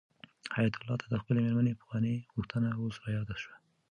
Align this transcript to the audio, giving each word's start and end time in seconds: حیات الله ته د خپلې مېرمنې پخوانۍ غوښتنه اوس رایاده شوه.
حیات 0.55 0.73
الله 0.77 0.95
ته 1.01 1.07
د 1.09 1.15
خپلې 1.21 1.39
مېرمنې 1.45 1.79
پخوانۍ 1.79 2.15
غوښتنه 2.33 2.67
اوس 2.79 2.95
رایاده 3.05 3.35
شوه. 3.41 3.55